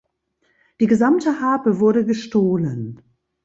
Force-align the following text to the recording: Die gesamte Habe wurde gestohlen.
Die 0.79 0.87
gesamte 0.87 1.41
Habe 1.41 1.79
wurde 1.79 2.05
gestohlen. 2.07 3.03